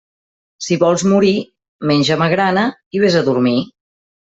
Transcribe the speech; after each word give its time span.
Si 0.67 0.77
vols 0.83 1.03
morir, 1.11 1.33
menja 1.91 2.19
magrana 2.23 2.65
i 3.01 3.05
vés 3.07 3.21
a 3.23 3.25
dormir. 3.31 3.57